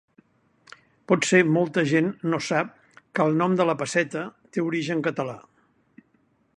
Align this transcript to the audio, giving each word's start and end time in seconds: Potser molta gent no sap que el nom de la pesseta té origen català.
Potser 1.11 1.41
molta 1.57 1.83
gent 1.91 2.09
no 2.33 2.39
sap 2.47 2.73
que 3.19 3.27
el 3.29 3.39
nom 3.43 3.59
de 3.61 3.69
la 3.71 3.77
pesseta 3.83 4.25
té 4.57 4.65
origen 4.71 5.09
català. 5.11 5.39